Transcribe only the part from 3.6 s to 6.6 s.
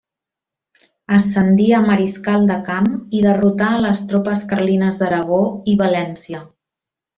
a les tropes carlines d'Aragó i València.